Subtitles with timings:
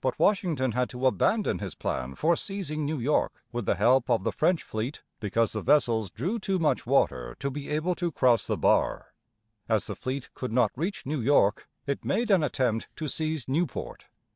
[0.00, 4.22] But Washington had to abandon his plan for seizing New York with the help of
[4.22, 8.46] the French fleet, because the vessels drew too much water to be able to cross
[8.46, 9.12] the bar.
[9.68, 14.06] As the fleet could not reach New York, it made an attempt to seize Newport.